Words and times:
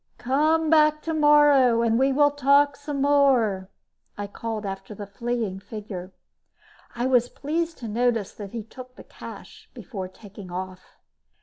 "Come 0.17 0.71
back 0.71 1.03
tomorrow 1.03 1.83
and 1.83 1.99
we 1.99 2.11
will 2.11 2.31
talk 2.31 2.75
some 2.75 3.03
more," 3.03 3.69
I 4.17 4.25
called 4.25 4.65
after 4.65 4.95
the 4.95 5.05
fleeing 5.05 5.59
figure. 5.59 6.11
I 6.95 7.05
was 7.05 7.29
pleased 7.29 7.77
to 7.77 7.87
notice 7.87 8.33
that 8.33 8.49
he 8.49 8.63
took 8.63 8.95
the 8.95 9.03
cash 9.03 9.69
before 9.75 10.07
taking 10.07 10.51
off. 10.51 10.97